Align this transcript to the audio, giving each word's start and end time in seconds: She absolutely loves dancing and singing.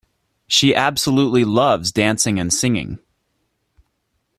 She 0.47 0.73
absolutely 0.73 1.45
loves 1.45 1.91
dancing 1.91 2.39
and 2.39 2.51
singing. 2.51 2.97